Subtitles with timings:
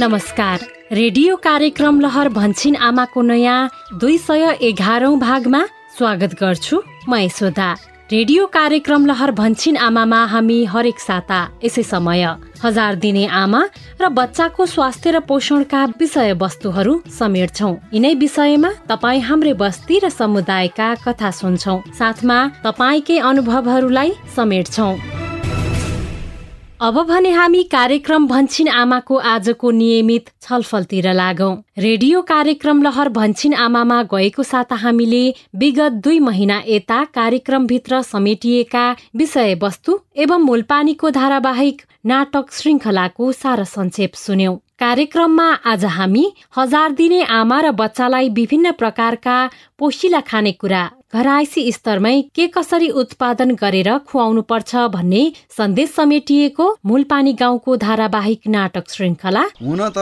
[0.00, 0.60] नमस्कार।
[0.92, 3.68] रेडियो कार्यक्रम लहर भन्छिन आमाको नयाँ
[4.00, 5.60] दुई सय एघारौँ भागमा
[5.96, 7.68] स्वागत गर्छु। म यशोदा।
[8.12, 12.24] रेडियो कार्यक्रम लहर भन्छिन आमामा हामी हरेक साता यसै समय।
[12.64, 13.62] हजार दिने आमा
[14.00, 20.94] र बच्चाको स्वास्थ्य र पोषणका विषय वस्तुहरू समेट्छौ। यिनै विषयमा तपाईँ हाम्रै बस्ती र समुदायका
[21.04, 25.19] कथा सुन्छौ। साथमा तपाईँकै अनुभवहरूलाई समेट्छौ।
[26.82, 34.02] अब भने हामी कार्यक्रम भन्छिन आमाको आजको नियमित छलफलतिर लागौं। रेडियो कार्यक्रम लहर भन्छिन आमामा
[34.12, 35.22] गएको साता हामीले
[35.56, 38.84] विगत दुई महिना यता कार्यक्रमभित्र समेटिएका
[39.16, 46.24] विषयवस्तु एवं मूलपानीको धारावाहिक नाटक श्रृङ्खलाको सारा संक्षेप सुन्यौं। कार्यक्रममा आज हामी
[46.56, 49.36] हजार दिने आमा र बच्चालाई विभिन्न प्रकारका
[49.78, 50.82] पोसिला खानेकुरा
[51.14, 55.22] घरायसी स्तरमै के कसरी उत्पादन गरेर खुवाउनु पर्छ भन्ने
[55.56, 59.98] सन्देश समेटिएको मूलपानी गाउँको धारावाहिक नाटक श्रृङ्खला। हुन त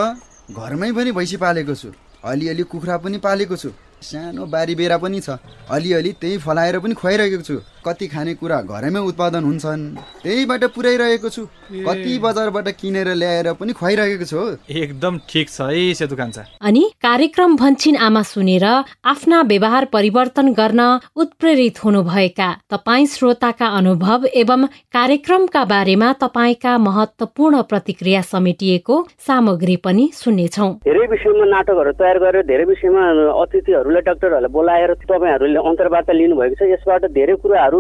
[0.53, 1.89] घरमै पनि भैँसी पालेको छु।
[2.25, 3.71] अलिअलि कुखुरा पनि पालेको छु।
[4.03, 5.39] सानो बारी बेरा पनि छ।
[5.71, 9.83] अलिअलि त्यही फलाएर पनि खुवाइरहेको छु। कति खानेकुरा घरैमै उत्पादन हुन्छन्।
[10.23, 11.43] त्यहीबाट पुर्याइरहेको छु।
[11.87, 17.57] कति बजारबाट किनेर ल्याएर पनि खुवाइरहेको छु एकदम ठिक छ है सेतु कान्छा। अनि कार्यक्रम
[17.57, 18.65] भन्छिन आमा सुनेर
[19.05, 20.81] आफ्ना व्यवहार परिवर्तन गर्न
[21.17, 28.97] उत्प्रेरित हुनुभएका तपाईँ श्रोताका अनुभव एवं कार्यक्रमका बारेमा तपाईँका महत्वपूर्ण प्रतिक्रिया समेटिएको
[29.27, 33.03] सामग्री पनि सुन्नेछौ। धेरै विषयमा नाटकहरू तयार गरेर धेरै विषयमा
[33.43, 37.79] अतिथिहरूलाई डाक्टरहरूलाई बोलाएर तपाईँहरूले अन्तर्वार्ता लिनुभएको छ। यसबाट धेरै कुराहरू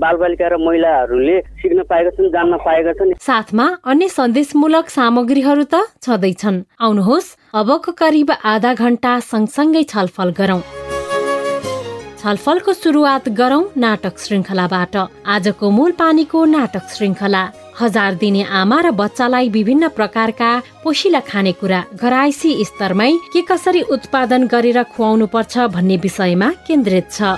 [0.00, 6.64] बालबालिका र महिलाहरूले सिक्न पाएका छन् जान्न पाएका छन्। साथमा अन्य सन्देशमूलक सामग्रीहरू त छँदैछन्।
[6.80, 10.60] आउनुहोस् अबको करिब आधा घण्टा सँगसँगै छलफल गरौं।
[12.20, 14.94] छलफलको सुरुवात गरौं नाटक श्रृङ्खलाबाट।
[15.24, 17.42] आजको मूल पानीको नाटक श्रृङ्खला।
[17.80, 20.50] हजार दिने आमा र बच्चालाई विभिन्न प्रकारका
[20.84, 27.36] पोसिला खानेकुरा घराइसी स्तरमै के कसरी उत्पादन गरेर खुवाउनु पर्छ भन्ने विषयमा केन्द्रित छ।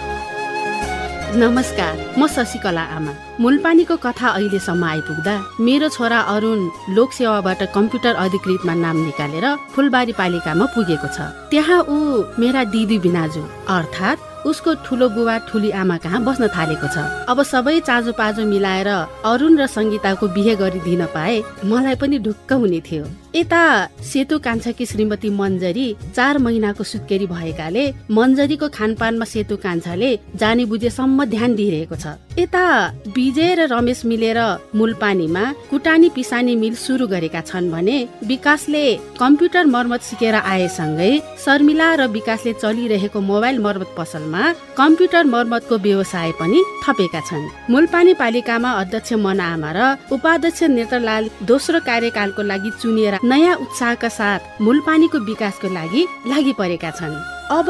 [1.34, 6.60] नमस्कार म शशिकला आमा। मूलपानीको कथा अहिलेसम्म आइपुग्दा मेरो छोरा अरुण
[6.96, 11.96] लोक सेवाबाट कम्प्युटर अधिकृतमा नाम निकालेर फुलबारी पालिकामा पुगेको छ। त्यहाँ ऊ
[12.36, 13.42] मेरा दिदी बिनाजु
[13.76, 16.96] अर्थात् उसको ठुलो बुबा ठुली आमा कहाँ बस्न थालेको छ?
[17.30, 18.88] अब सबै चाजो पाजो मिलाएर
[19.24, 23.64] अरुण र सङ्गीताको बिहे गरिदिन पाए मलाई पनि ढुक्क हुने थियो। यता
[24.04, 31.54] सेतु कान्छाकी श्रीमती मन्जरी चार महिनाको सुत्केरी भएकाले मन्जरीको खानपानमा सेतु कान्छाले जाने बुझेसम्म ध्यान
[31.56, 32.06] दिइरहेको छ।
[32.38, 32.64] यता
[33.16, 34.38] विजय र रमेश मिलेर
[34.76, 37.96] मूलपानीमा कुटानी पिसानी मिल सुरु गरेका छन् भने
[38.28, 38.84] विकासले
[39.20, 41.10] कम्प्युटर मर्मत सिकेर आएसँगै
[41.44, 44.42] शर्मिला र विकासले चलिरहेको मोबाइल मर्मत पसलमा
[44.76, 49.80] कम्प्युटर मर्मतको व्यवसाय पनि थपेका छन्। मूलपानी पालिकामा अध्यक्ष मना आमा र
[50.12, 57.14] उपाध्यक्ष नेत्रलाल दोस्रो कार्यकालको लागि चुनिएर नयाँ उत्साहका साथ मूलपानीको विकासको लागि लागि परेका छन्।
[57.54, 57.68] अब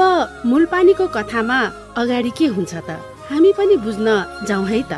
[0.48, 1.58] मूलपानीको कथामा
[2.00, 2.96] अगाडि के हुन्छ त?
[3.28, 4.08] हामी पनि बुझ्न
[4.48, 4.92] जाउँ है त।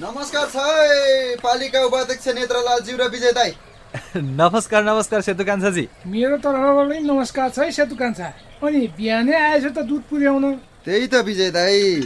[0.00, 0.56] नमस्कार छ
[1.44, 3.52] पालिका उपाध्यक्ष नेत्रलालज्यू र विजय दाई।
[4.16, 8.32] नमस्कार नमस्कार सेतु कान्छाजी। मेरो तर्फबाट पनि नमस्कार छ है सेतु कान्छा।
[8.64, 10.44] अनि बिहानै आएछ त दुध पुर्याउन।
[10.88, 12.00] त्यही त विजय दाई।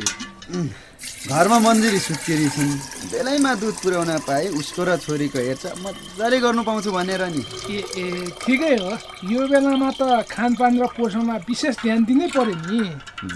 [1.20, 2.72] घरमा मन्जिरी सुत्केरी छिन्।
[3.12, 8.04] बेलैमा दुध पुर्याउन पाए उसको र छोरीको हेरचाह मजाले गर्नु पाउँछु भनेर नि। ए ए
[8.40, 8.92] ठिकै हो।
[9.28, 12.80] यो बेलामा त खानपान र पोषणमा विशेष ध्यान दिनै पर्यो नि।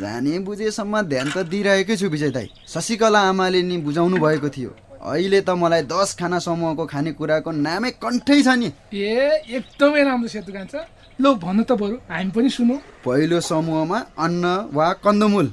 [0.01, 4.71] जाने बुझेसम्म ध्यान त दिइरहेकै छु विजय दाई। शशिकला आमाले नि बुझाउनु भएको थियो।
[5.05, 10.53] अहिले त मलाई दस खाना समूहको खानेकुराको नामै कन्ठै छ नि। ए एकदमै राम्रो सेतु
[10.57, 10.81] कान्छा
[11.21, 14.45] लौ भन त बरु हामी पनि सुनौ। पहिलो समूहमा अन्न
[14.75, 15.51] वा कन्दमूल।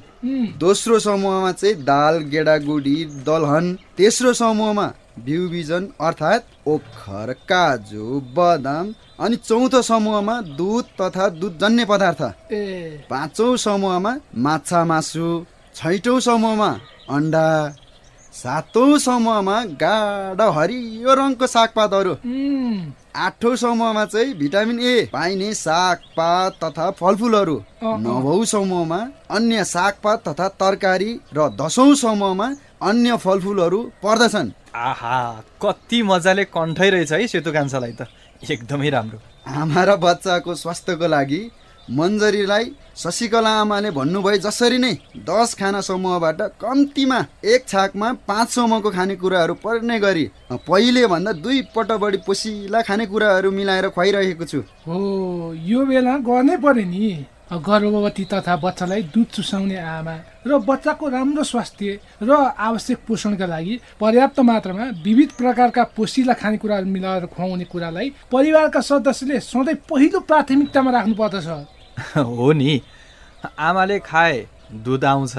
[0.58, 2.94] दोस्रो समूहमा चाहिँ दाल गेडागुडी
[3.26, 3.66] दलहन।
[3.96, 4.86] तेस्रो समूहमा
[5.24, 8.06] बिउ बिजन अर्थात् ओखर काजु
[8.36, 12.22] बदाम। अनि चौथो समूहमा दुध तथा दुधजन्य पदार्थ।
[13.10, 15.28] पाँचौँ समूहमा माछा मासु।
[15.74, 16.70] छैटौँ समूहमा
[17.10, 17.46] अन्डा।
[18.34, 22.14] सातौँ समूहमा गाढा हरियो रङको सागपातहरू।
[23.14, 28.98] आठौँ समूहमा चाहिँ भिटामिन ए पाइने सागपात तथा फलफुलहरू। नवौँ समूहमा
[29.30, 32.48] अन्य सागपात तथा तरकारी र दसौँ समूहमा
[32.82, 35.20] अन्य फलफुलहरू पर्दछन्। आहा
[35.62, 38.08] कति मजाले कन्ठै रहेछ है सेतु कान्छालाई त।
[38.50, 39.18] एकदमै राम्रो।
[39.52, 41.40] आमा र बच्चाको स्वास्थ्यको लागि
[41.90, 44.92] मन्जरीलाई शशिकला आमाले भन्नुभए जसरी नै
[45.28, 51.92] दस खाना समूहबाट कम्तीमा एक छाकमा पाँच समूहको खानेकुराहरू पर्ने गरी पहिले भन्दा दुई पट
[52.00, 59.02] बढी पोसिला खानेकुराहरू मिलाएर खुवाइरहेको छु। हो यो बेला गर्नै पर्यो नि। गर्भवती तथा बच्चालाई
[59.12, 60.16] दुध चुसाउने आमा
[60.46, 67.26] र बच्चाको राम्रो स्वास्थ्य र आवश्यक पोषणका लागि पर्याप्त मात्रामा विविध प्रकारका पोसिला खानेकुराहरू मिलाएर
[67.26, 71.48] खुवाउने कुरालाई परिवारका सदस्यले सधैँ पहिलो प्राथमिकतामा राख्नुपर्दछ।
[72.16, 72.80] हो नि।
[73.58, 74.46] आमाले खाए
[74.84, 75.36] दुध आउँछ।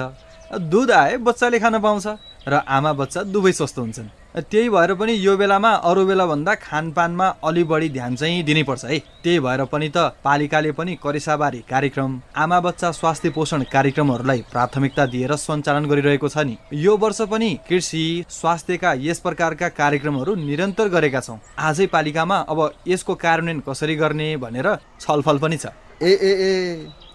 [0.70, 2.06] दुध आए बच्चाले खान पाउँछ।
[2.48, 7.26] र आमा बच्चा दुवै स्वस्थ हुन्छन्। त्यही भएर पनि यो बेलामा अरू बेला भन्दा खानपानमा
[7.44, 12.58] अलि बढी ध्यान चाहिँ दिनैपर्छ है। त्यही भएर पनि त पालिकाले पनि करिसाबारी कार्यक्रम आमा
[12.60, 18.92] बच्चा स्वास्थ्य पोषण कार्यक्रमहरूलाई प्राथमिकता दिएर सञ्चालन गरिरहेको छ नि। यो वर्ष पनि कृषि स्वास्थ्यका
[18.98, 25.38] यस प्रकारका कार्यक्रमहरू निरन्तर गरेका छौँ। आजै पालिकामा अब यसको कार्यान्वयन कसरी गर्ने भनेर छलफल
[25.38, 25.66] पनि छ।
[26.02, 26.52] ए ए ए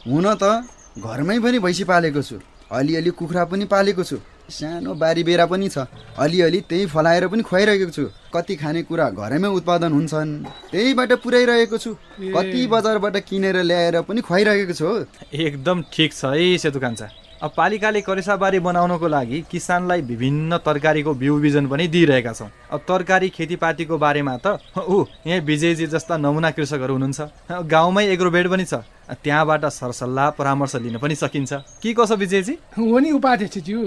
[0.08, 0.64] हुन त
[0.98, 2.40] घरमै पनि भैँसी पालेको छु।
[2.72, 4.18] अलिअलि कुखुरा पनि पालेको छु।
[4.50, 5.86] सानो बारी बेरा पनि छ।
[6.18, 10.32] अलिअलि त्यही फलाएर पनि खुवाइरहेको छु। कति खानेकुरा घरैमै उत्पादन हुन्छन्
[10.72, 11.94] त्यहीबाट पुर्याइरहेको छु।
[12.36, 14.98] कति बजारबाट किनेर ल्याएर पनि खुवाइरहेको छु हो।
[15.34, 17.10] एकदम ठिक छ है सेतु कान्छा।
[17.40, 23.30] अब पालिकाले करेसाबारी बनाउनको लागि किसानलाई विभिन्न तरकारीको बिउ बिजन पनि दिइरहेका छौँ। अब तरकारी
[23.32, 28.84] खेतीपातीको बारेमा त ऊ यहाँ विजयजी जस्ता नमुना कृषकहरू हुनुहुन्छ। गाउँमै एग्रोबेड पनि छ।
[29.24, 32.54] त्यहाँबाट सरसल्लाह परामर्श लिन पनि सकिन्छ। के कसो विजयजी?
[32.76, 33.80] हो नि उपाध्यक्षज्यू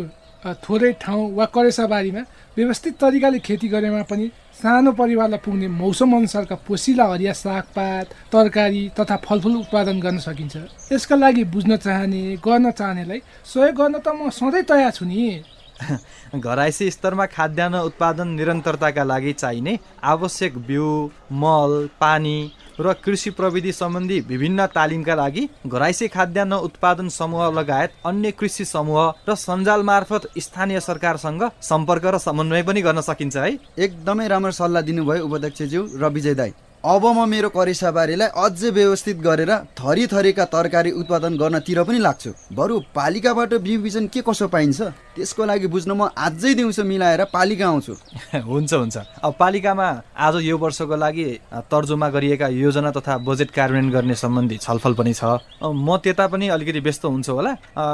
[0.45, 2.23] थोरै ठाउँ वा करेसाबारीमा
[2.57, 9.17] व्यवस्थित तरिकाले खेती गरेमा पनि सानो परिवारलाई पुग्ने मौसम अनुसारका पोसिला हरिया सागपात तरकारी तथा
[9.25, 10.57] फलफुल उत्पादन गर्न सकिन्छ।
[10.93, 15.43] यसका लागि बुझ्न चाहने गर्न चाहनेलाई सहयोग गर्न त म सधैँ तयार छु नि।
[16.37, 20.89] घराइसी स्तरमा खाद्यान्न उत्पादन निरन्तरताका लागि चाहिने आवश्यक बिउ
[21.33, 22.37] मल पानी
[22.83, 29.13] र कृषि प्रविधि सम्बन्धी विभिन्न तालिमका लागि घराइसी खाद्यान्न उत्पादन समूह लगायत अन्य कृषि समूह
[29.29, 34.83] र सञ्जाल मार्फत स्थानीय सरकारसँग सम्पर्क र समन्वय पनि गर्न सकिन्छ है। एकदमै राम्रो सल्लाह
[34.83, 36.53] दिनुभयो उपाध्यक्षज्यू र विजय दाई।
[36.85, 42.79] अब म मेरो करिसाबारीलाई अझै व्यवस्थित गरेर थरी थरीका तरकारी उत्पादन गर्नतिर पनि लाग्छु। बरु
[42.91, 44.91] पालिकाबाट बिउ बिजन के कसो पाइन्छ?
[45.15, 47.95] त्यसको लागि बुझ्न म आजै दिउँसो मिलाएर पालिका आउँछु।
[48.51, 49.89] हुन्छ हुन्छ। अब पालिकामा
[50.19, 51.27] आज यो वर्षको लागि
[51.71, 56.81] तर्जुमा गरिएका योजना तथा बजेट कार्यान्वयन गर्ने सम्बन्धी छलफल पनि छ। म त्यता पनि अलिकति
[56.83, 57.53] व्यस्त हुन्छु होला।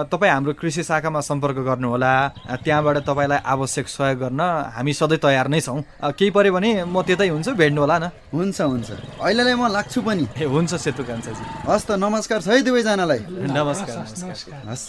[0.09, 2.13] तपाईँ हाम्रो कृषि शाखामा सम्पर्क गर्नुहोला।
[2.57, 4.41] त्यहाँबाट तपाईँलाई आवश्यक सहयोग गर्न
[4.73, 8.78] हामी सधैँ तयार नै छौँ। केही पऱ्यो भने म त्यतै हुन्छु भेट्नु होला न हुन्छ।
[8.79, 13.21] हुन्छ। अहिलेलाई म लाग्छु पनि। ए हुन्छ सेतु कान्छाजी। हस् त नमस्कार छ है दुवैजनालाई।
[13.51, 14.87] नमस्कार हस्, नमस्कार। हस्।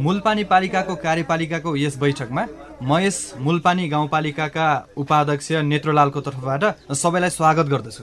[0.00, 2.44] मुलपानी पालिकाको कार्यपालिकाको यस बैठकमा
[2.82, 6.62] महेश मुलपानी गाउँपालिकाका उपाध्यक्ष नेत्रलालको तर्फबाट
[6.96, 8.02] सबैलाई स्वागत गर्दछु।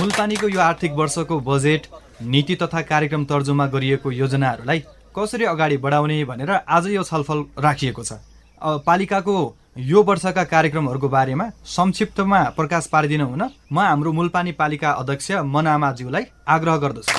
[0.00, 1.82] मुलपानीको यो आर्थिक वर्षको बजेट
[2.22, 4.80] नीति तथा कार्यक्रम तर्जुमा गरिएको योजनाहरूलाई
[5.16, 8.12] कसरी अगाडि बढाउने भनेर आज यो छलफल राखिएको छ।
[8.86, 9.34] पालिकाको
[9.90, 13.42] यो वर्षका कार्यक्रमहरूको बारेमा संक्षिप्तमा प्रकाश पारिदिनु हुन
[13.72, 17.16] म हाम्रो मुलपानी पालिका अध्यक्ष मनामाज्यूलाई आग्रह गर्दछु।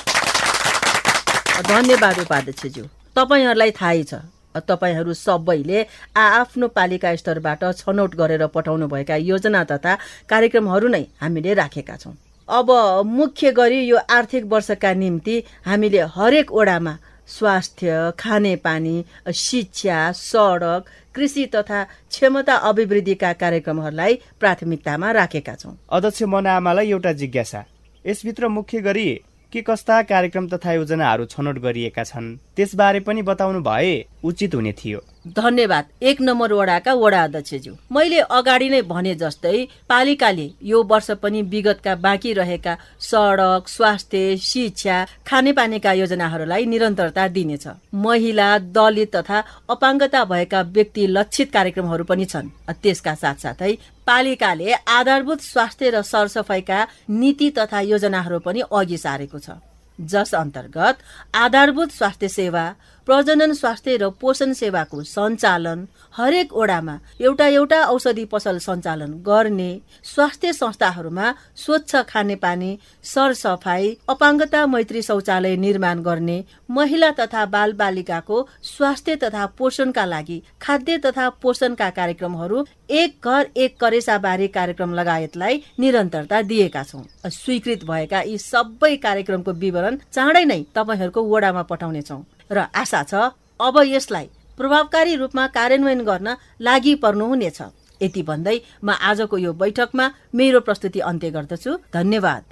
[1.67, 4.13] धन्यवाद उपाध्यक्षज्यू। तपाईँहरूलाई थाहै छ।
[4.55, 9.97] तपाईँहरू सबैले आआफ्नो पालिका स्तरबाट छनौट गरेर पठाउनुभएका योजना तथा
[10.31, 12.15] कार्यक्रमहरू नै हामीले राखेका छौँ।
[12.49, 12.67] अब
[13.05, 16.97] मुख्य गरी यो आर्थिक वर्षका निम्ति हामीले हरेक ओडामा
[17.31, 19.03] स्वास्थ्य खानेपानी
[19.35, 20.85] शिक्षा सडक
[21.15, 27.63] कृषि तथा क्षमता अभिवृद्धिका कार्यक्रमहरूलाई प्राथमिकतामा राखेका छौँ। अध्यक्ष मनामालाई एउटा जिज्ञासा।
[28.05, 29.09] यसभित्र मुख्य गरी
[29.53, 34.99] के कस्ता कार्यक्रम तथा योजनाहरू छनौट गरिएका छन् त्यसबारे पनि बताउनु भए उचित हुने थियो।
[35.25, 39.57] धन्यवाद। एक नम्बर वडाका वडा अध्यक्षज्यू मैले अगाडि नै भने जस्तै
[39.89, 44.97] पालिकाले यो वर्ष पनि विगतका बाँकी रहेका सडक स्वास्थ्य शिक्षा
[45.27, 53.15] खानेपानीका योजनाहरूलाई निरन्तरता दिनेछ। महिला दलित तथा अपाङ्गता भएका व्यक्ति लक्षित कार्यक्रमहरू पनि छन्। त्यसका
[53.15, 53.73] साथसाथै
[54.07, 59.61] पालिकाले आधारभूत स्वास्थ्य र सरसफाइका नीति तथा योजनाहरू पनि अघि सारेको छ।
[59.99, 60.97] जस अन्तर्गत
[61.35, 62.63] आधारभूत स्वास्थ्य सेवा
[63.07, 65.79] प्रजनन स्वास्थ्य र पोषण सेवाको सञ्चालन
[66.13, 69.69] हरेक ओडामा एउटा एउटा औषधि पसल सञ्चालन गर्ने
[70.05, 72.69] स्वास्थ्य संस्थाहरूमा स्वच्छ खानेपानी
[73.03, 76.37] सरसफाई अपाङ्गता मैत्री शौचालय निर्माण गर्ने
[76.69, 82.65] महिला तथा बाल बालिकाको स्वास्थ्य तथा पोषणका लागि खाद्य तथा पोषणका कार्यक्रमहरू
[82.99, 89.97] एक घर एक करेसाबारी कार्यक्रम लगायतलाई निरन्तरता दिएका छौँ। स्वीकृत भएका यी सबै कार्यक्रमको विवरण
[90.11, 93.13] चाँडै नै तपाईँहरूको वडामा पठाउनेछौँ र आशा छ
[93.59, 94.27] अब यसलाई
[94.57, 97.61] प्रभावकारी रूपमा कार्यान्वयन गर्न लागि पर्नुहुनेछ।
[98.01, 100.05] यति भन्दै म आजको यो बैठकमा
[100.35, 102.43] मेरो प्रस्तुति अन्त्य गर्दछु। धन्यवाद।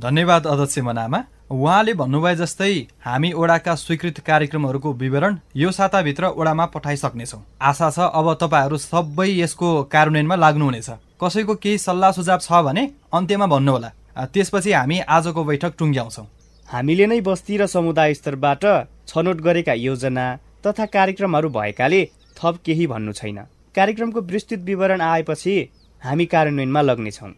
[0.00, 2.72] धन्यवाद अध्यक्ष मनामा। उहाँले भन्नुभए जस्तै
[3.04, 9.68] हामी ओडाका स्वीकृत कार्यक्रमहरूको विवरण यो साताभित्र ओडामा पठाइसक्नेछौँ। आशा छ अब तपाईँहरू सबै यसको
[9.92, 13.90] कार्यान्वयनमा लाग्नुहुनेछ। कसैको केही सल्लाह सुझाव छ भने अन्त्यमा भन्नुहोला।
[14.26, 16.26] त्यसपछि हामी आजको बैठक टुङ्ग्याउँछौँ।
[16.70, 18.64] हामीले नै बस्ती र समुदाय स्तरबाट
[19.10, 20.24] छनौट गरेका योजना
[20.64, 22.00] तथा कार्यक्रमहरू भएकाले
[22.36, 23.38] थप केही भन्नु छैन।
[23.74, 25.54] कार्यक्रमको विस्तृत विवरण आएपछि
[26.02, 27.30] हामी कार्यान्वयनमा लग्नेछौँ।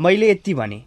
[0.00, 0.78] मैले यति भने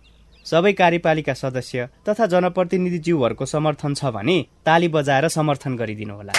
[0.46, 6.34] सबै कार्यपालिका सदस्य तथा जनप्रतिनिधिज्यूहरूको समर्थन छ भने ताली बजाएर समर्थन गरिदिनु होला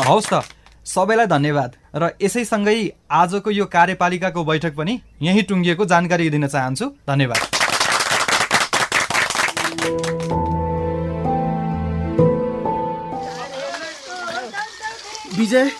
[0.00, 0.42] हवस् त
[0.86, 2.76] सबैलाई धन्यवाद र यसैसँगै
[3.12, 7.57] आजको यो कार्यपालिकाको बैठक पनि यहीँ टुङ्गिएको जानकारी दिन चाहन्छु। धन्यवाद।
[15.38, 15.70] विजय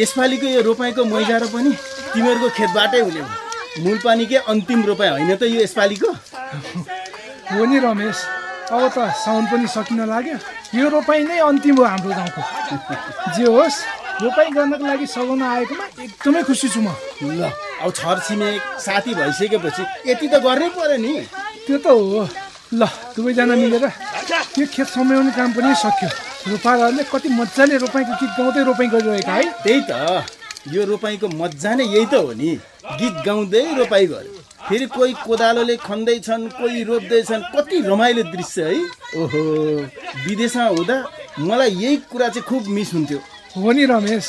[0.00, 1.72] यसपालिको यो रोपाइँको मैजारो पनि
[2.12, 3.22] तिमीहरूको खेतबाटै हुने
[3.84, 6.10] मूल पानीकै अन्तिम रोपाइ होइन त यो यसपालिको?
[7.52, 8.18] हो नि रमेश
[8.72, 10.36] अब त साउन पनि सकिन लाग्यो।
[10.74, 12.42] यो रोपाइ नै अन्तिम हो हाम्रो गाउँको।
[13.36, 13.78] जे होस्
[14.24, 16.88] रोपाइ गर्नको लागि सघाउन आएकोमा एकदमै खुसी छु म।
[17.22, 17.52] ल
[17.84, 21.12] अब छर छिमेक साथी भइसकेपछि यति त गर्नै पर्यो नि।
[21.66, 22.24] त्यो त हो।
[22.72, 22.82] ल
[23.16, 26.08] दुवैजना मिलेर त्यो खेत समाउने काम पनि सक्यो।
[26.46, 29.92] रोपारहरूले कति मजाले रोपाइँको गीत गाउँदै रोपाइँ गरिरहेका है। त्यही त।
[30.70, 32.50] यो रोपाइँको मजा नै यही त हो नि।
[33.00, 34.32] गीत गाउँदै रोपाइ गर्यो।
[34.68, 38.78] फेरि कोही कोदालोले खन्दैछन् कोही रोप्दैछन् कति रमाइलो दृश्य है।
[39.18, 39.42] ओहो।
[40.26, 40.96] विदेशमा हुँदा
[41.38, 43.18] मलाई यही कुरा चाहिँ खुब मिस हुन्थ्यो।
[43.56, 44.26] हो नि रमेश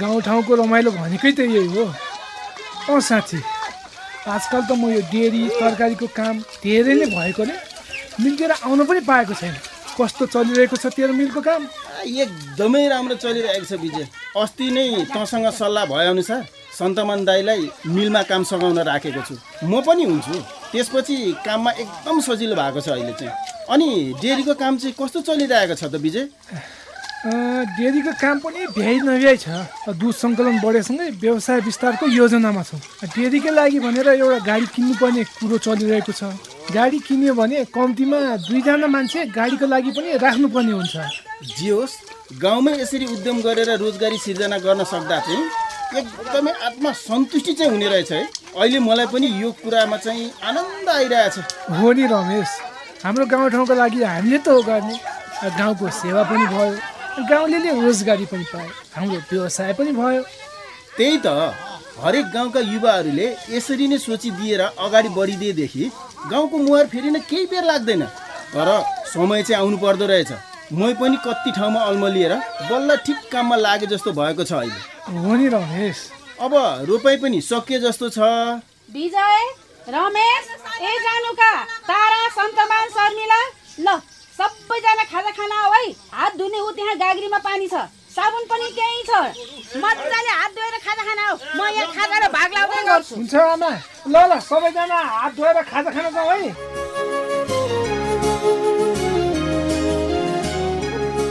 [0.00, 1.84] गाउँठाउँको रमाइलो भनेकै त यही हो।
[2.90, 3.40] अँ साथी
[4.28, 7.54] आजकल त म यो डेरी तरकारीको काम धेरै नै भएकोले
[8.24, 9.54] मिल्टेर आउन पनि पाएको छैन।
[9.98, 11.66] कस्तो चलिरहेको छ तेरो मिलको काम?
[12.06, 14.06] एकदमै राम्रो चलिरहेको छ विजय।
[14.36, 16.42] अस्ति नै तँसँग सल्लाह भएअनुसार
[16.78, 19.34] सन्तमान दाईलाई मिलमा काम सघाउन राखेको छु।
[19.66, 20.34] म पनि हुन्छु।
[20.72, 23.34] त्यसपछि काममा एकदम सजिलो भएको छ अहिले चाहिँ।
[23.68, 23.88] अनि
[24.22, 26.28] डेरीको काम चाहिँ कस्तो चलिरहेको छ त विजय?
[27.20, 29.48] डेरीको काम पनि भ्याइ नभ्याइ छ।
[29.92, 32.80] दुध सङ्कलन बढेसँगै व्यवसाय विस्तारको योजनामा छौँ।
[33.12, 36.32] डेरीकै लागि भनेर एउटा गाडी किन्नुपर्ने कुरो चलिरहेको छ।
[36.72, 40.96] गाडी किन्यो भने कम्तीमा दुईजना मान्छे गाडीको लागि पनि राख्नुपर्ने हुन्छ।
[41.60, 41.94] जे होस्
[42.40, 45.44] गाउँमै यसरी उद्यम गरेर रोजगारी सिर्जना गर्न सक्दा चाहिँ
[46.00, 48.22] एकदमै आत्मा सन्तुष्टि चाहिँ हुने रहेछ है।
[48.56, 51.36] अहिले मलाई पनि यो कुरामा चाहिँ आनन्द आइरहेछ।
[51.68, 52.48] हो नि रमेश
[53.04, 54.96] हाम्रो गाउँठाउँको लागि हामीले त हो गर्ने।
[55.58, 56.72] गाउँको सेवा पनि भयो।
[57.30, 60.22] गाउँले रोजगारी पनि पायो हाम्रो व्यवसाय पनि भयो।
[60.96, 61.26] त्यही त।
[62.00, 65.84] हरेक गाउँका युवाहरूले यसरी नै सोचिदिएर अगाडि बढिदिएदेखि
[66.30, 68.02] गाउँको मुहार फेरि नै केही बेर लाग्दैन।
[68.54, 68.68] तर
[69.12, 70.32] समय चाहिँ आउनु पर्दो रहेछ।
[70.72, 72.34] मै पनि कति ठाउँमा अल्मलिएर
[72.70, 74.80] बल्ल ठिक काममा लागे जस्तो भएको छ अहिले।
[75.20, 75.98] हो नि रमेश।
[76.40, 76.52] अब
[76.88, 78.18] रोपाइ पनि सकिए जस्तो छ।
[78.88, 79.42] विजय
[79.88, 80.44] रमेश
[80.80, 81.52] ए जानुका
[81.84, 83.40] तारा सन्तमान शर्मिला
[83.80, 84.00] ल।
[84.40, 87.74] सबैजना खाजा खाना है। हात धुने ऊ त्यहाँ गाग्रीमा पानी छ।
[88.10, 89.10] साबुन पनि त्यही छ।
[89.82, 93.70] मजाले हात धोएर खाजा खाना हो म यहाँ खाजा र भाग लाउँदै गर्छु। हुन्छ आमा।
[94.08, 96.50] ल ल सबैजना हात धोएर खाजा खान जाउँ है।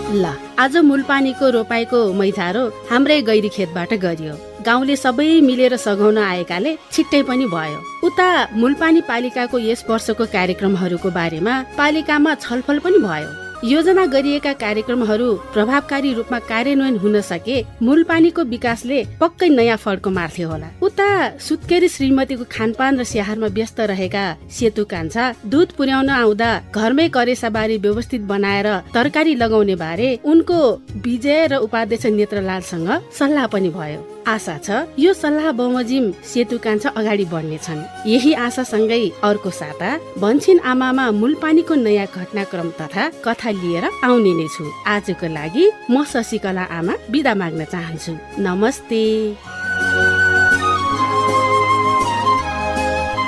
[0.09, 0.25] ल
[0.59, 4.35] आज मूलपानीको रोपाइको मैथारो हाम्रै गैरी खेतबाट गरियो।
[4.65, 11.53] गाउँले सबै मिलेर सघाउन आएकाले छिट्टै पनि भयो। उता मूलपानी पालिकाको यस वर्षको कार्यक्रमहरूको बारेमा
[11.77, 13.29] पालिकामा छलफल पनि भयो।
[13.63, 20.43] योजना गरिएका कार्यक्रमहरू प्रभावकारी रूपमा कार्यान्वयन हुन सके मूल पानीको विकासले पक्कै नयाँ फड्को मार्थे
[20.43, 20.67] होला।
[20.99, 27.77] उता सुत्केरी श्रीमतीको खानपान र स्याहारमा व्यस्त रहेका सेतु कान्छा दुध पुर्याउन आउँदा घरमै करेसाबारी
[27.79, 30.59] व्यवस्थित बनाएर तरकारी लगाउने बारे उनको
[30.99, 34.67] विजय र उपाध्यक्ष नेत्रलालसँग सल्लाह पनि भयो। आशा छ
[34.99, 37.79] यो सल्लाह बमोजिम सेतु कान्छा अगाडि बढ्नेछन्।
[38.11, 39.89] यही आशासँगै अर्को साता
[40.19, 44.63] भन्छिन आमामा मूलपानीको नयाँ घटनाक्रम तथा कथा लिएर आउने नै छु।
[44.93, 48.13] आजको लागि म शशिकला आमा बिदा माग्न चाहन्छु।
[48.43, 49.03] नमस्ते।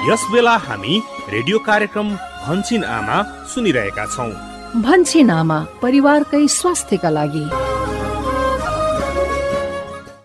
[0.09, 0.93] यस बेला हामी
[1.29, 2.07] रेडियो कार्यक्रम
[2.45, 4.31] भन्छिन आमा सुनिरहेका छौँ।
[4.81, 7.45] भन्छिन आमा परिवारकै स्वास्थ्यका लागि।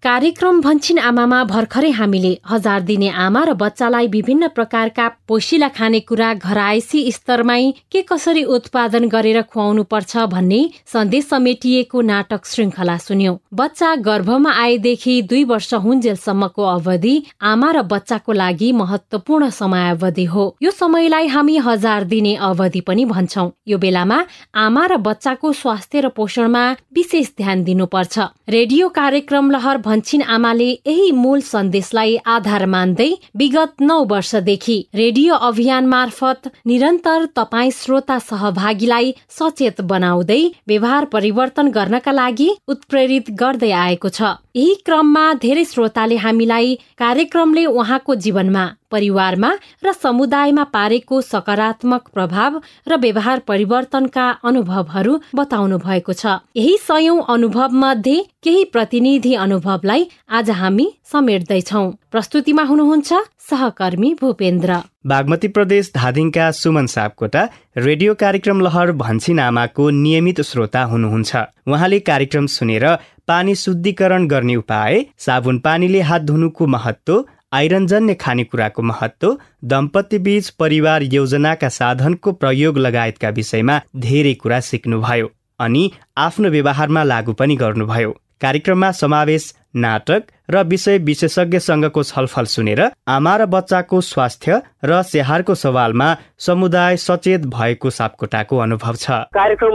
[0.07, 7.01] कार्यक्रम भन्छिन आमामा भर्खरै हामीले। हजार दिने आमा र बच्चालाई विभिन्न प्रकारका पोसिला खानेकुरा घरायसी
[7.11, 14.53] स्तरमै के कसरी उत्पादन गरेर खुवाउनु पर्छ भन्ने सन्देश समेटिएको नाटक श्रृङ्खला सुन्यौं। बच्चा गर्भमा
[14.57, 17.17] आएदेखि दुई वर्ष हुन्जेलसम्मको अवधि
[17.51, 23.51] आमा र बच्चाको लागि महत्वपूर्ण समयावधि हो। यो समयलाई हामी हजार दिने अवधि पनि भन्छौं।
[23.67, 24.23] यो बेलामा
[24.67, 31.11] आमा र बच्चाको स्वास्थ्य र पोषणमा विशेष ध्यान दिनुपर्छ। रेडियो कार्यक्रम लहर भन्छिन आमाले यही
[31.17, 39.81] मूल सन्देशलाई आधार मान्दै विगत नौ वर्षदेखि रेडियो अभियान मार्फत निरन्तर तपाईँ श्रोता सहभागीलाई सचेत
[39.93, 47.65] बनाउँदै व्यवहार परिवर्तन गर्नका लागि उत्प्रेरित गर्दै आएको छ। यही क्रममा धेरै श्रोताले हामीलाई कार्यक्रमले
[47.73, 49.50] उहाँको जीवनमा परिवारमा
[49.85, 57.73] र समुदायमा पारेको सकारात्मक प्रभाव र व्यवहार परिवर्तनका अनुभवहरू बताउनु भएको छ। यही सयौं अनुभव
[57.75, 63.12] मध्ये केही प्रतिनिधि अनुभवलाई आज हामी समेट्दैछौ। प्रस्तुतिमा हुनुहुन्छ
[63.50, 64.76] सहकर्मी भूपेन्द्र।
[65.07, 67.43] बागमती प्रदेश धादिङका सुमन सापकोटा
[67.78, 71.37] रेडियो कार्यक्रम लहर भन्छिन आमाको नियमित श्रोता हुनुहुन्छ।
[71.69, 72.87] उहाँले कार्यक्रम सुनेर
[73.28, 77.25] पानी शुद्धिकरण गर्ने उपाय साबुन पानीले हात धुनुको महत्व
[77.57, 85.85] आइरनजन्य खानेकुराको महत्व दम्पति बीच परिवार योजनाका साधनको प्रयोग लगायतका विषयमा धेरै कुरा सिक्नुभयो अनि
[86.17, 88.11] आफ्नो व्यवहारमा लागू पनि गर्नुभयो।
[88.41, 89.45] कार्यक्रममा समावेश
[89.77, 97.47] नाटक र विषय विशेषज्ञसँगको छलफल सुनेर आमा र बच्चाको स्वास्थ्य र स्याहारको सवालमा समुदाय सचेत
[97.50, 99.75] भएको सापकोटाको अनुभव छ। कार्यक्रम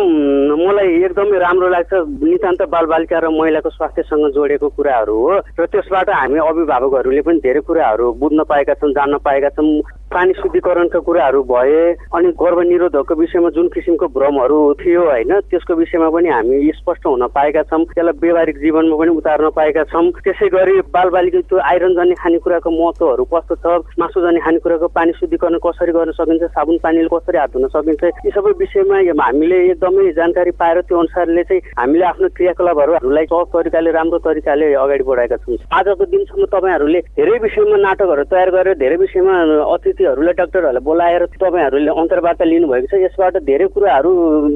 [0.62, 6.40] मलाई एकदमै राम्रो लाग्छ। नितान्त बालबालिका र महिलाको स्वास्थ्यसँग जोडेको कुराहरू हो र त्यसबाट हामी
[6.40, 11.84] अभिभावकहरूले पनि धेरै कुराहरू बुझ्न पाएका छौँ जान्न पाएका छौँ पानी शुद्धिकरणका कुराहरू भए
[12.16, 17.64] अनि गर्भनिरोधकको विषयमा जुन किसिमको भ्रमहरू थियो होइन त्यसको विषयमा पनि हामी स्पष्ट हुन पाएका
[17.72, 22.70] छौँ। त्यसलाई व्यवहारिक जीवनमा पनि उतार्न पाएका छौँ। त्यसै गरी बालबालिका त्यो आइरन जाने खानेकुराको
[22.70, 23.66] महत्त्वहरू कस्तो छ?
[23.98, 26.44] मासु जाने खानेकुराको पानी शुद्धिकरण कसरी गर्न सकिन्छ?
[26.54, 28.04] साबुन पानीले कसरी हात धुन सकिन्छ?
[28.26, 33.92] यी सबै विषयमा हामीले एकदमै जानकारी पाएर त्यो अनुसारले चाहिँ हामीले आफ्नो क्रियाकलापहरूलाई सहज तरिकाले
[33.98, 39.34] राम्रो तरिकाले अगाडि बढाएका छौँ। आजको दिनसम्म तपाईँहरूले धेरै विषयमा नाटकहरू तयार गरेर धेरै विषयमा
[39.76, 44.12] अतिथिहरूलाई डाक्टरहरूलाई बोलाएर तपाईँहरूले अन्तर्वार्ता लिनुभएको छ। यसबाट धेरै कुराहरू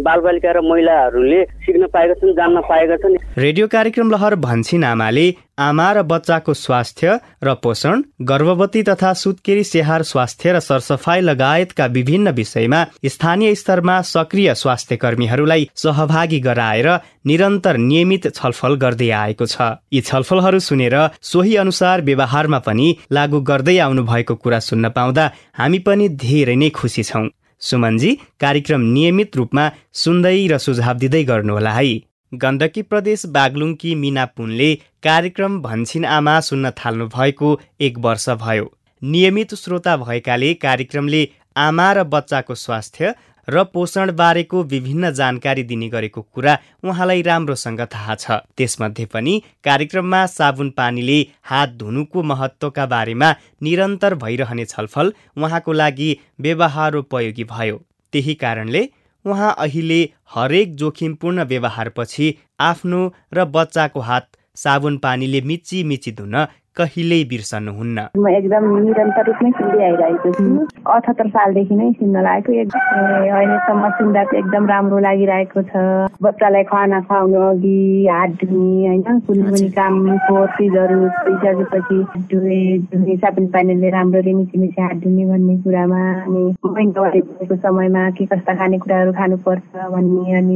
[0.06, 5.92] बालबालिका र महिलाहरूले सिक्न पाएका छन् जान्न पाएका छन्। रेडियो कार्यक्रम लहर भन्छिन आमाले आमा
[5.94, 12.84] र बच्चाको स्वास्थ्य र पोषण गर्भवती तथा सुत्केरी स्याहार स्वास्थ्य र सरसफाई लगायतका विभिन्न विषयमा
[13.06, 16.90] स्थानीय स्तरमा सक्रिय स्वास्थ्य कर्मीहरूलाई सहभागी गराएर
[17.26, 19.62] निरन्तर नियमित छलफल गर्दै आएको छ।
[19.94, 25.80] यी छलफलहरू सुनेर सोही अनुसार व्यवहारमा पनि लागू गर्दै आउनु भएको कुरा सुन्न पाउँदा हामी
[25.88, 27.30] पनि धेरै नै खुसी छौँ।
[27.62, 28.12] सुमनजी
[28.44, 31.96] कार्यक्रम नियमित रूपमा सुन्दै र सुझाव दिँदै गर्नुहोला है।
[32.38, 38.72] गण्डकी प्रदेश बागलुङकी मिना पुनले कार्यक्रम भन्छिन आमा सुन्न थाल्नु भएको एक वर्ष भयो।
[39.02, 43.14] नियमित श्रोता भएकाले कार्यक्रमले आमा र बच्चाको स्वास्थ्य
[43.48, 50.26] र पोषण बारेको विभिन्न जानकारी दिने गरेको कुरा उहाँलाई राम्रोसँग थाहा छ। त्यसमध्ये पनि कार्यक्रममा
[50.28, 57.78] साबुन पानीले हात धुनुको महत्त्वका बारेमा निरन्तर भइरहने छलफल उहाँको लागि व्यवहारोपयोगी भयो।
[58.14, 58.82] त्यही कारणले
[59.26, 63.02] उहाँ अहिले हरेक जोखिमपूर्ण व्यवहारपछि आफ्नो
[63.34, 66.36] र बच्चाको हात साबुन पानीले मिची मिची धुन
[66.78, 70.46] कहिल्यै बिर्सनुहुन्न। म एकदम निरन्तर रूपमै सुन्दै आइरहेको छु।
[70.96, 72.52] अठहत्तर सालदेखि नै सुन्न लागेको
[73.36, 75.74] अहिलेसम्म सुन्दा एकदम राम्रो लागिरहेको छ।
[76.26, 77.78] बच्चालाई खाना खुवाउनु अघि
[78.12, 79.02] हात धुने होइन?
[79.28, 79.94] कुनै पनि काम
[80.58, 81.98] चिजहरू दिइसकेपछि
[82.32, 82.60] धुए
[82.92, 86.44] धुने साबुन पानीले राम्ररी मिची मिची हात धुने भन्ने कुरामा अनि
[86.76, 89.64] भएको समयमा के कस्ता खानेकुराहरू खानुपर्छ
[89.96, 90.56] भन्ने अनि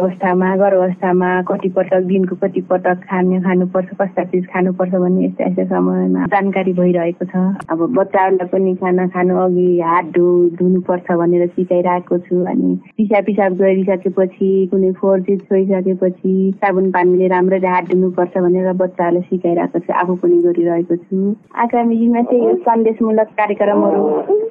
[0.00, 5.47] अवस्थामा गर्भ अवस्थामा कति पटक दिनको कति पटक खाने खानुपर्छ कस्ता चिज खानुपर्छ भन्ने यस्ता
[5.48, 7.36] यस्तो समयमा जानकारी भइरहेको छ।
[7.72, 10.26] अब बच्चाहरूलाई पनि खाना खानु अघि हात धु
[10.58, 17.66] धुनुपर्छ भनेर सिकाइरहेको छु अनि पिसाब पिसाब गरिसकेपछि कुनै फोहोर चिज छोइसकेपछि साबुन पानीले राम्ररी
[17.66, 21.34] हात धुनुपर्छ भनेर बच्चाहरूलाई सिकाइरहेको छु आफू पनि गरिरहेको छु।
[21.64, 24.04] आगामी दिनमा चाहिँ यो सन्देशमूलक कार्यक्रमहरू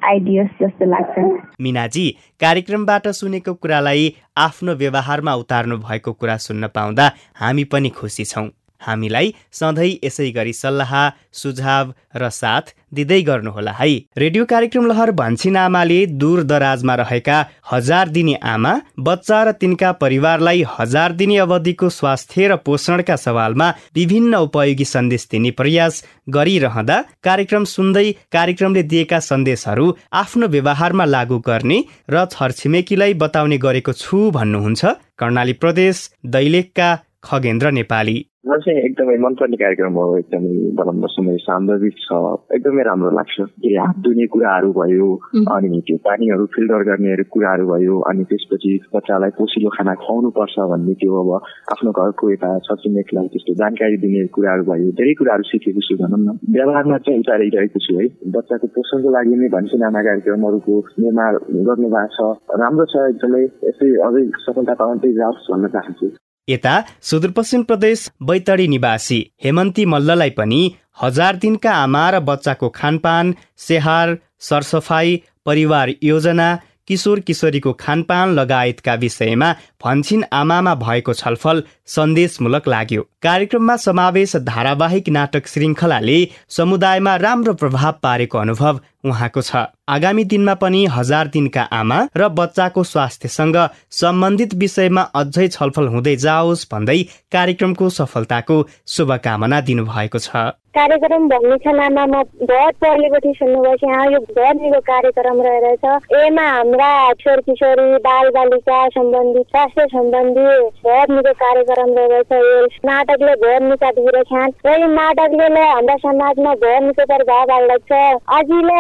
[0.08, 1.16] आइडियोस् जस्तो लाग्छ।
[1.62, 2.06] मिनाजी
[2.42, 8.48] कार्यक्रमबाट सुनेको कुरालाई आफ्नो व्यवहारमा उतार्नु भएको कुरा सुन्न पाउँदा हामी पनि खुसी छौँ।
[8.82, 10.94] हामीलाई सधैँ यसै गरी सल्लाह
[11.34, 17.38] सुझाव र साथ दिँदै गर्नुहोला है। रेडियो कार्यक्रम लहर भन्छिन आमाले दूर दराजमा रहेका
[17.72, 24.36] हजार दिने आमा बच्चा र तिनका परिवारलाई हजार दिने अवधिको स्वास्थ्य र पोषणका सवालमा विभिन्न
[24.48, 29.88] उपयोगी सन्देश दिने प्रयास गरिरहँदा कार्यक्रम सुन्दै कार्यक्रमले दिएका सन्देशहरू
[30.22, 36.90] आफ्नो व्यवहारमा लागू गर्ने र छरछिमेकीलाई बताउने गरेको छु भन्नुहुन्छ कर्णाली प्रदेश दैलेखका
[37.24, 42.20] खगेन्द्र नेपाली। मलाई चाहिँ एकदमै मनपर्ने कार्यक्रम हो एकदमै बलम्ब समय सान्दर्भिक छ।
[42.56, 45.08] एकदमै राम्रो लाग्छ। के हात धुने कुराहरू भयो
[45.52, 50.94] अनि त्यो पानीहरू फिल्टर गर्ने कुराहरू भयो अनि त्यसपछि बच्चालाई पोसिलो खाना खुवाउनु पर्छ भन्ने
[51.02, 51.32] त्यो अब
[51.76, 56.38] आफ्नो घरको यता छरछिमेकलाई त्यस्तो जानकारी दिने कुराहरू भयो धेरै कुराहरू सिकेको छु भनौँ न।
[56.56, 58.08] व्यवहारमा चाहिँ उतारिरहेको छु है।
[58.38, 61.34] बच्चाको पोषणको लागि नै भन्छु नाना कार्यक्रमहरूको निर्माण
[61.68, 66.08] गर्नु भएको छ। राम्रो छ एकदमै। यसै अझै सफलता पाउँदै जाओस् भन्न चाहन्छु।
[66.50, 70.62] यता सुदूरपश्चिम प्रदेश बैतडी निवासी हेमन्ती मल्ललाई पनि
[71.02, 74.18] हजार दिनका आमा र बच्चाको खानपान स्याहार
[74.50, 76.48] सरसफाई परिवार योजना
[76.88, 79.52] किशोर किशोरीको खानपान लगायतका विषयमा
[79.84, 81.64] भन्छिन आमामा भएको छलफल
[81.96, 86.20] सन्देशमूलक लाग्यो। कार्यक्रममा समावेश धारावाहिक नाटक श्रृङ्खलाले
[86.58, 89.56] समुदायमा राम्रो प्रभाव पारेको अनुभव उहाँको छ।
[89.90, 93.58] आगामी दिनमा पनि हजार दिनका आमा र बच्चाको स्वास्थ्यसँग
[93.94, 98.56] सम्बन्धित विषयमा अझै छलफल हुँदै जाओस् भन्दै कार्यक्रमको सफलताको
[98.88, 105.86] शुभकामना दिनुभएको छ। कार्यक्रम भन्ने छ नाममा बहुत पढेपछि सुन्नुभएछ यहाँ यो गर्नेको कार्यक्रम रहेछ।
[106.14, 110.46] यसमा हाम्रा किशोर किशोरी बाल बालिका सम्बन्धी स्वास्थ्य सम्बन्धी
[110.86, 117.92] भर्नीको कार्यक्रम रहेछ। यो नाटकले भर्नीका दिइरहेछन्। र यो नाटकले हाम्रा समाजमा भर्नीको प्रभाव हाल्दछ।
[118.38, 118.78] अझिले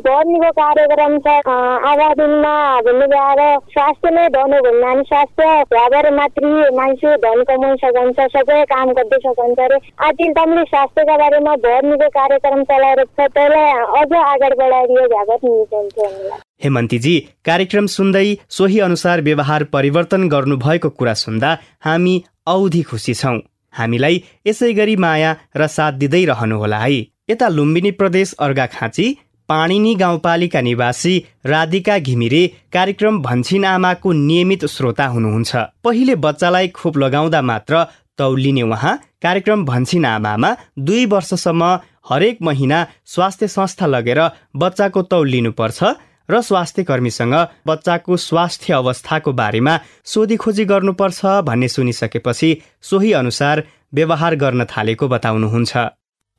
[0.00, 1.34] भर्नीको कार्यक्रम छ
[1.88, 8.26] आगादिनमा भन्ने गएर स्वास्थ्य नै धनु भन्ने हामी स्वास्थ्य भएर मातृ मान्छे धन कमाइ सकन्छ
[8.32, 14.56] सबै काम गर्दै सकन्छ अरे अझै तपाईँले स्वास्थ्यका बारेमा भर्नीको कार्यक्रम चलाएर त्यसलाई अझ अगाडि
[14.56, 22.14] बढाइदियो भ्यागत मिल्छ हेमन्तीजी कार्यक्रम सुन्दै सोही अनुसार व्यवहार परिवर्तन गर्नुभएको कुरा सुन्दा हामी
[22.48, 23.36] औधी खुसी छौँ
[23.74, 26.98] हामीलाई यसै गरी माया र साथ दिँदै रहनुहोला है
[27.30, 29.06] यता लुम्बिनी प्रदेश अर्घाखाँची
[29.48, 31.14] पाणिनी गाउँपालिका निवासी
[31.46, 37.84] राधिका घिमिरे कार्यक्रम भन्छिन आमाको नियमित श्रोता हुनुहुन्छ। पहिले बच्चालाई खोप लगाउँदा मात्र
[38.18, 41.78] तौलिने उहाँ कार्यक्रम भन्छिन आमामा दुई वर्षसम्म
[42.08, 44.20] हरेक महिना स्वास्थ्य संस्था लगेर
[44.56, 45.82] बच्चाको तौल लिनुपर्छ
[46.30, 47.34] र स्वास्थ्य कर्मीसँग
[47.66, 52.50] बच्चाको स्वास्थ्य अवस्थाको बारेमा सोधीखोजी गर्नुपर्छ भन्ने सुनिसकेपछि
[52.82, 53.62] सोही अनुसार
[53.94, 55.76] व्यवहार गर्न थालेको बताउनुहुन्छ।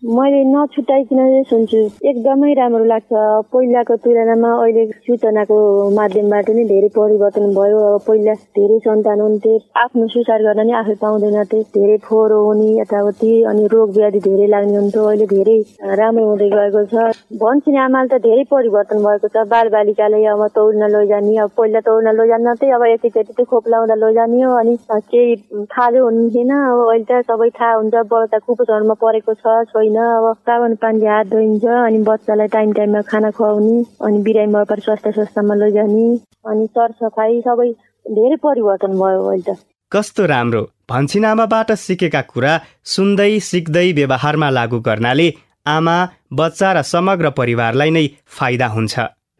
[0.03, 1.77] मैले नछुटाइकन सुन्छु।
[2.09, 3.11] एकदमै राम्रो लाग्छ।
[3.53, 5.55] पहिलाको तुलनामा अहिले सूचनाको
[5.95, 9.53] माध्यमबाट नै धेरै परिवर्तन भयो। अब पहिला धेरै सन्तान हुन्थे।
[9.83, 14.77] आफ्नो सुसार गर्न नै आफै पाउँदैनथे। धेरै फोहोर हुने यताउति अनि रोग व्याधि धेरै लाग्ने
[14.77, 15.57] हुन्थ्यो। अहिले धेरै
[16.01, 20.91] राम्रो हुँदै गएको छ। भन्छन् आमाले त धेरै परिवर्तन भएको छ। बाल बालिकालाई अब तौल्न
[20.97, 25.35] लैजाने। अब पहिला तौल्न लैजान्न त्यही अब एकैचोटि चाहिँ खोप लाउँदा लैजाने हो। अनि केही
[25.73, 30.75] थाहा हुन्थेन। अब अहिले त सबै थाहा हुन्छ। बच्चा कुपोषणमा परेको छ। होइन अब साबुन
[30.81, 36.05] पानीले हात धोइन्छ अनि बच्चालाई टाइम टाइममा खाना खुवाउने अनि बिरामी भएपछि स्वास्थ्य संस्थामा लैजाने
[36.49, 37.69] अनि सरसफाइ सबै
[38.05, 39.57] धेरै परिवर्तन भयो अहिले त।
[39.91, 42.53] कस्तो राम्रो। भन्छिन आमाबाट सिकेका कुरा
[42.93, 45.29] सुन्दै सिक्दै व्यवहारमा लागू गर्नाले
[45.67, 45.97] आमा
[46.33, 48.05] बच्चा र समग्र परिवारलाई नै
[48.37, 48.93] फाइदा हुन्छ।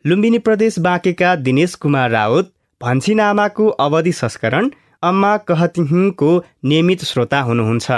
[0.06, 4.70] लुम्बिनी प्रदेश बाँकेका दिनेश कुमार राउत भन्छिन आमाको अवधि संस्करण
[5.04, 6.32] अम्मा कहतिङको
[6.64, 7.90] नियमित श्रोता हुनुहुन्छ।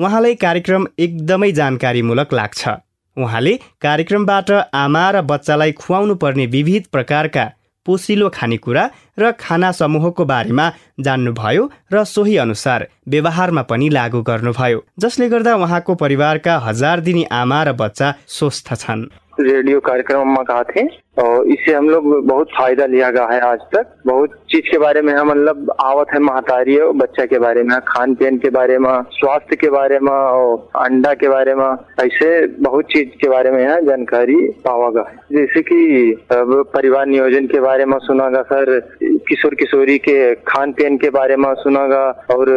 [0.00, 2.68] उहाँलाई कार्यक्रम एकदमै जानकारीमूलक लाग्छ।
[3.16, 7.44] उहाँले कार्यक्रमबाट आमा र बच्चालाई खुवाउनु पर्ने विविध प्रकारका
[7.86, 8.84] पोसिलो खानेकुरा
[9.18, 10.66] र खाना समूहको बारेमा
[11.00, 17.62] जान्नुभयो र सोही अनुसार व्यवहारमा पनि लागू गर्नुभयो जसले गर्दा उहाँको परिवारका हजार दिने आमा
[17.62, 19.04] र बच्चा स्वस्थ छन्।
[19.40, 20.62] रेडियो कार्यक्रम में कहा
[21.16, 25.00] और इससे हम लोग बहुत फ़ायदा लिया गया है आज तक। बहुत चीज़ के बारे
[25.02, 28.78] में हम मतलब आवत है महतारी है, बच्चा के बारे में खान पीन के बारे
[28.78, 31.66] में, स्वास्थ्य के बारे में और अंडा के बारे में,
[32.04, 37.84] ऐसे बहुत चीज़ के बारे में यहाँ जानकारी पावागा जैसे कि परिवार नियोजन के बारे
[37.84, 38.78] में सुनागा सर
[39.28, 42.50] किशोर किशोरी के खान पीन के बारे में सुनागा और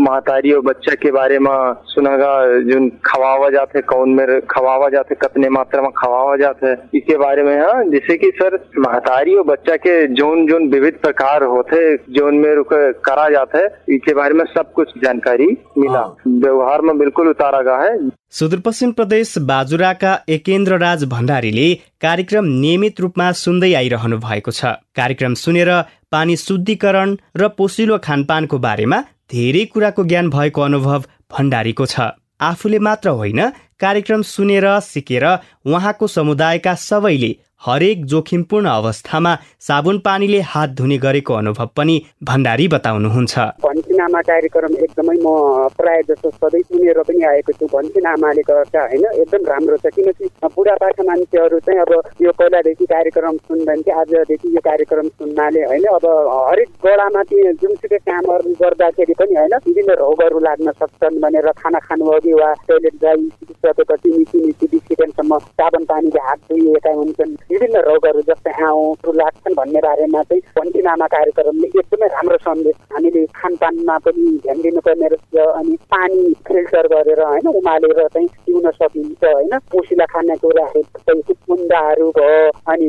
[0.00, 1.50] महतारी और बच्चा के बारे में
[1.86, 2.32] सुनागा
[2.62, 7.54] जो खवावा जाते कौन में खवावा जाते कितने मात्रा में खवावा जाते इसके बारे में
[7.54, 11.80] यहाँ जैसे कि सर महतारी और बच्चा के जोन जोन विविध प्रकार होते
[12.14, 12.72] जोन में रुक
[13.04, 15.46] करा जाता है इसके बारे में सब कुछ जानकारी
[15.78, 17.96] मिला। व्यवहार में बिल्कुल उतारा गया है।
[18.30, 25.70] सुदूरपश्चिम प्रदेश बाजुराका एकेन्द्र राज भण्डारीले कार्यक्रम नियमित रूपमा सुन्दै आइरहनु भएको छ। कार्यक्रम सुनेर
[26.12, 29.00] पानी शुद्धिकरण र पोसिलो खानपानको बारेमा
[29.32, 33.40] धेरै कुराको ज्ञान भएको अनुभव भण्डारीको छ। आफूले मात्र होइन
[33.80, 35.24] कार्यक्रम सुनेर सिकेर
[35.66, 37.30] उहाँको समुदायका सबैले
[37.62, 45.16] हरेक जोखिमपूर्ण अवस्थामा साबुन पानीले हात धुने गरेको अनुभव पनि भण्डारी बताउनुहुन्छ। भन्सिनामा कार्यक्रम एकदमै
[45.18, 45.26] म
[45.74, 51.02] प्रायः जस्तो सधैँ सुनेर पनि आएको छु। भन्सिनामाले गर्दा होइन एकदम राम्रो छ। किनकि बुढापाका
[51.02, 51.92] मान्छेहरू चाहिँ अब
[52.22, 56.06] यो पहिलादेखि कार्यक्रम सुन्दैन थियो आजदेखि यो कार्यक्रम सुन्नाले होइन अब
[56.50, 62.06] हरेक गडामा त्यो जुनसुकै कामहरू गर्दाखेरि पनि होइन विभिन्न रोगहरू लाग्न सक्छन् भनेर खाना खानु
[62.14, 68.52] अघि वा टोइलेट गइसकेपछि मिठी मिठी बिस्किटसम्म साबुन पानीले हात धोइएका हुन्छन्। विभिन्न रोगहरू जस्तै
[68.62, 75.08] आउँहरू लाग्छन् भन्ने बारेमा चाहिँ पन्टिनामा कार्यक्रमले एकदमै राम्रो सन्देश हामीले खानपानमा पनि ध्यान दिनुपर्ने
[75.08, 81.14] रहेछ अनि पानी फिल्टर गरेर होइन उमालेर चाहिँ पिउन सकिन्छ होइन। पोसिला खानेकुराहरू जस्तै
[81.50, 82.88] मुन्डाहरू भयो अनि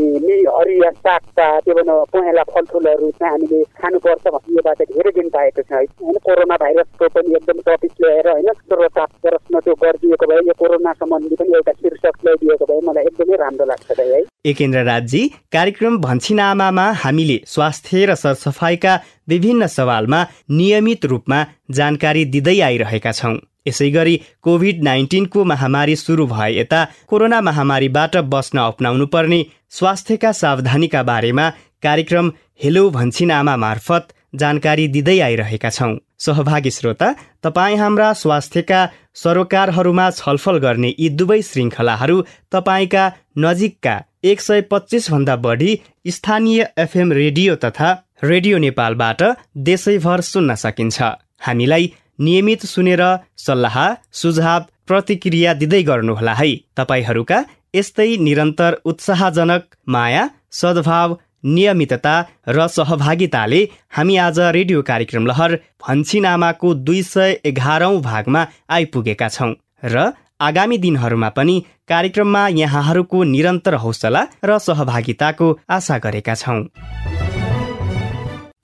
[0.50, 5.72] हरिया सागका त्यो भन पहेँला फलफुलहरू चाहिँ हामीले खानुपर्छ भन्ने योबाट धेरै दिन पाएको छ।
[5.74, 10.94] होइन कोरोना भाइरसको पनि एकदम टपिक ल्याएर होइन श्रोता प्रश्न त्यो गरिदिएको भए यो कोरोना
[11.00, 15.22] सम्बन्धी पनि एउटा शीर्षक ल्याइदिएको भए मलाई एकदमै राम्रो लाग्छ है। एकेन्द्र राजी
[15.54, 18.94] कार्यक्रम भन्छिनामामा हामीले स्वास्थ्य र सरसफाइका
[19.30, 26.52] विभिन्न सवालमा नियमित रूपमा जानकारी दिँदै आइरहेका छौँ। यसै गरी कोभिड नाइन्टिनको महामारी सुरु भए
[26.52, 29.40] यता कोरोना महामारीबाट बस्न अप्नाउनु पर्ने
[29.78, 31.50] स्वास्थ्यका सावधानीका बारेमा
[31.84, 32.32] कार्यक्रम
[32.64, 37.08] हेलो भन्छिनामा मार्फत जानकारी दिँदै आइरहेका छौँ। सहभागी श्रोता
[37.44, 38.80] तपाईँ हाम्रा स्वास्थ्यका
[39.16, 42.18] सरोकारहरूमा छलफल गर्ने यी दुवै श्रृङ्खलाहरू
[42.52, 43.04] तपाईँका
[43.38, 47.92] नजिकका एक सय पच्चिसभन्दा बढी स्थानीय एफएम रेडियो तथा
[48.24, 49.22] रेडियो नेपालबाट
[49.68, 51.02] देशैभर सुन्न सकिन्छ।
[51.42, 53.04] हामीलाई नियमित सुनेर
[53.38, 53.78] सल्लाह
[54.14, 57.44] सुझाव प्रतिक्रिया दिँदै गर्नुहोला है। तपाईँहरूका
[57.76, 62.16] यस्तै निरन्तर उत्साहजनक माया सद्भाव नियमितता
[62.50, 69.54] र सहभागिताले हामी आज रेडियो कार्यक्रम लहर भन्छिनामाको दुई सय एघारौँ भागमा आइपुगेका छौँ
[69.86, 71.56] र आगामी दिनहरूमा पनि
[71.88, 76.62] कार्यक्रममा यहाँहरूको निरन्तर हौसला र सहभागिताको आशा गरेका छौँ।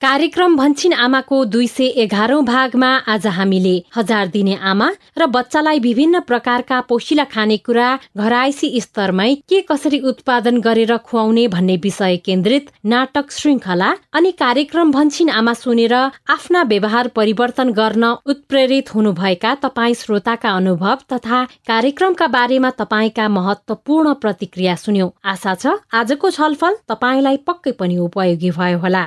[0.02, 6.20] कार्यक्रम भन्छिन आमाको दुई सय एघारौं भागमा आज हामीले हजार दिने आमा र बच्चालाई विभिन्न
[6.22, 13.88] प्रकारका पोसिला खानेकुरा घराइसी स्तरमै के कसरी उत्पादन गरेर खुवाउने भन्ने विषय केन्द्रित नाटक श्रृङ्खला
[14.12, 21.42] अनि कार्यक्रम भन्छिन आमा सुनेर आफ्ना व्यवहार परिवर्तन गर्न उत्प्रेरित हुनुभएका तपाईँ श्रोताका अनुभव तथा
[21.68, 28.78] कार्यक्रमका बारेमा तपाईँका महत्वपूर्ण प्रतिक्रिया सुन्यौ। आशा छ आजको छलफल तपाईँलाई पक्कै पनि उपयोगी भयो
[28.78, 29.06] होला।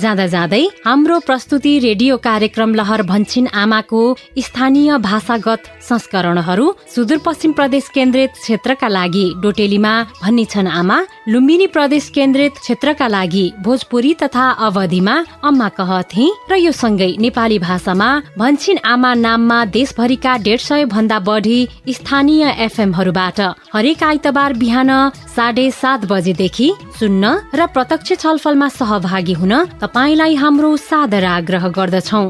[0.00, 4.00] जाँदा जाँदै हाम्रो प्रस्तुति रेडियो कार्यक्रम लहर भन्छिन आमाको
[4.38, 12.52] स्थानीय भाषागत संस्करणहरू सुदूरपश्चिम प्रदेश केन्द्रित क्षेत्रका लागि डोटेलीमा भन्ने छन् आमा लुम्बिनी प्रदेश केन्द्रित
[12.54, 19.64] क्षेत्रका लागि भोजपुरी तथा अवधिमा अम्मा कहथे र यो सँगै नेपाली भाषामा भन्छिन आमा नाममा
[19.76, 21.58] देशभरिका डेढ सय भन्दा बढी
[21.90, 23.40] स्थानीय एफएमहरूबाट
[23.74, 24.90] हरेक आइतबार बिहान
[25.36, 32.22] साढे सात बजेदेखि सुन्न र प्रत्यक्ष छलफलमा सहभागी हुन तपाईँलाई हाम्रो सादर आग्रह गर्दछौ।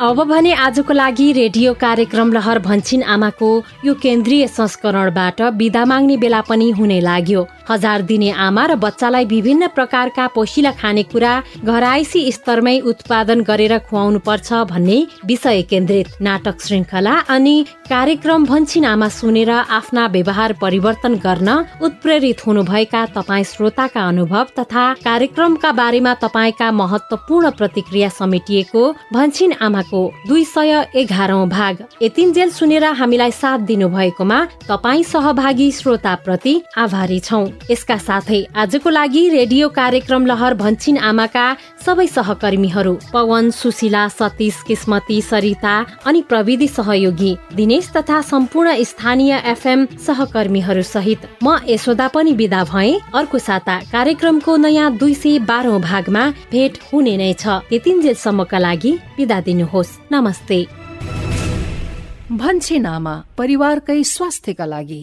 [0.00, 3.48] अब भने आजको लागि रेडियो कार्यक्रम लहर भन्छिन आमाको
[3.84, 9.68] यो केन्द्रीय संस्करणबाट विदा माग्ने बेला पनि हुने लाग्यो। हजार दिने आमा र बच्चालाई विभिन्न
[9.68, 11.32] प्रकारका पोसिला खानेकुरा
[11.64, 17.56] घराइसी स्तरमै उत्पादन गरेर खुवाउनु पर्छ भन्ने विषय केन्द्रित नाटक श्रृङ्खला अनि
[17.88, 21.48] कार्यक्रम भन्छिन आमा सुनेर आफ्ना व्यवहार परिवर्तन गर्न
[21.82, 29.52] उत्प्रेरित हुनुभएका तपाईँ श्रोताका अनुभव तथा कार्यक्रमका बारेमा तपाईँका महत्वपूर्ण प्रतिक्रिया समेटिएको भन्छिन
[29.92, 37.18] दुई सय एघारौं भाग। यतिन्जेल सुनेर हामीलाई साथ दिनु भएकोमा तपाईँ सहभागी श्रोता प्रति आभारी
[37.20, 41.46] छौ। यसका साथै आजको लागि रेडियो कार्यक्रम लहर भन्छिन आमाका
[41.86, 45.74] सबै सहकर्मीहरू पवन सुशीला सतीश किस्मती सरिता
[46.06, 52.92] अनि प्रविधि सहयोगी दिनेश तथा सम्पूर्ण स्थानीय एफएम सहकर्मीहरू सहित म यशोदा पनि विदा भए।
[53.14, 59.40] अर्को साता कार्यक्रमको नयाँ दुई सय बाह्रौं भागमा भेट हुने नै छ। त्यतिन्जेलसम्मका लागि विदा
[59.40, 60.58] दिनुहोस्। नमस्ते।
[62.32, 65.02] भन्छे नामा परिवारकै स्वास्थ्यका लागि।